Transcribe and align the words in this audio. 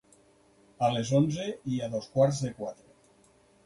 A 0.87 0.89
les 0.95 1.13
onze 1.21 1.47
i 1.75 1.79
a 1.85 1.93
dos 1.95 2.11
quarts 2.17 2.45
de 2.47 2.55
quatre. 2.61 2.93